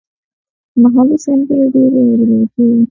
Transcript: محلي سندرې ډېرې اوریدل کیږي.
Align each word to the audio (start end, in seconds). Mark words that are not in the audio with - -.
محلي 0.81 1.17
سندرې 1.23 1.59
ډېرې 1.73 1.99
اوریدل 2.09 2.43
کیږي. 2.53 2.79